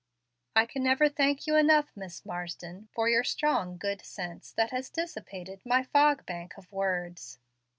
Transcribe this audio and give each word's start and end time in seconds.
I 0.55 0.65
can 0.65 0.81
never 0.81 1.07
thank 1.09 1.45
you 1.45 1.55
enough, 1.55 1.91
Miss 1.95 2.25
Marsden, 2.25 2.89
for 2.91 3.07
your 3.07 3.23
strong 3.23 3.77
good 3.77 4.03
sense 4.03 4.51
that 4.53 4.71
has 4.71 4.89
dissipated 4.89 5.61
my 5.63 5.83
fog 5.83 6.25
bank 6.25 6.57
of 6.57 6.71
words. 6.71 7.37